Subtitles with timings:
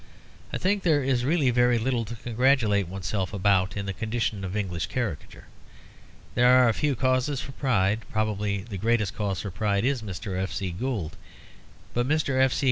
[0.51, 4.57] I think there is really very little to congratulate oneself about in the condition of
[4.57, 5.43] English caricature.
[6.33, 10.41] There are few causes for pride; probably the greatest cause for pride is Mr.
[10.41, 10.51] F.
[10.53, 10.71] C.
[10.71, 11.17] Gould.
[11.93, 12.41] But Mr.
[12.41, 12.51] F.
[12.51, 12.59] C.